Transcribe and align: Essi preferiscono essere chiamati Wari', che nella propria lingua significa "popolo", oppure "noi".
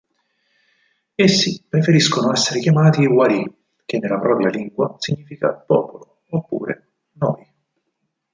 Essi 1.13 1.63
preferiscono 1.69 2.31
essere 2.31 2.59
chiamati 2.59 3.05
Wari', 3.05 3.65
che 3.85 3.99
nella 3.99 4.19
propria 4.19 4.49
lingua 4.49 4.95
significa 4.97 5.53
"popolo", 5.53 6.23
oppure 6.31 6.93
"noi". 7.19 7.47